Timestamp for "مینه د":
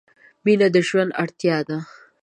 0.43-0.77